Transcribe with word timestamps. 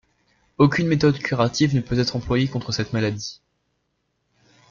Aucune 0.57 0.87
méthode 0.87 1.19
curative 1.19 1.75
ne 1.75 1.79
peut 1.81 1.99
être 1.99 2.15
employée 2.15 2.47
contre 2.47 2.71
cette 2.71 2.91
maladie. 2.91 3.39